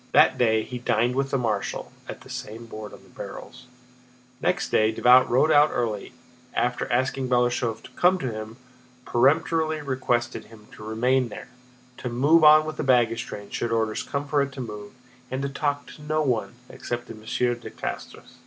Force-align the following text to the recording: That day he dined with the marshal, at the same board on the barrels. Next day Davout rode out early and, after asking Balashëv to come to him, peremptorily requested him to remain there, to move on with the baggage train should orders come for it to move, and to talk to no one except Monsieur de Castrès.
That 0.13 0.39
day 0.39 0.63
he 0.63 0.79
dined 0.79 1.13
with 1.13 1.29
the 1.29 1.37
marshal, 1.37 1.91
at 2.09 2.21
the 2.21 2.29
same 2.31 2.65
board 2.65 2.91
on 2.91 3.03
the 3.03 3.09
barrels. 3.09 3.67
Next 4.41 4.69
day 4.69 4.91
Davout 4.91 5.29
rode 5.29 5.51
out 5.51 5.69
early 5.71 6.07
and, 6.07 6.15
after 6.55 6.91
asking 6.91 7.29
Balashëv 7.29 7.83
to 7.83 7.91
come 7.91 8.17
to 8.17 8.31
him, 8.31 8.57
peremptorily 9.05 9.79
requested 9.81 10.45
him 10.45 10.65
to 10.71 10.83
remain 10.83 11.29
there, 11.29 11.49
to 11.97 12.09
move 12.09 12.43
on 12.43 12.65
with 12.65 12.77
the 12.77 12.83
baggage 12.83 13.27
train 13.27 13.51
should 13.51 13.71
orders 13.71 14.01
come 14.01 14.27
for 14.27 14.41
it 14.41 14.51
to 14.53 14.59
move, 14.59 14.93
and 15.29 15.43
to 15.43 15.49
talk 15.49 15.85
to 15.85 16.01
no 16.01 16.23
one 16.23 16.55
except 16.67 17.07
Monsieur 17.11 17.53
de 17.53 17.69
Castrès. 17.69 18.39